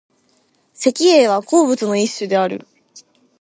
[0.73, 2.67] 石英は鉱物の一種である。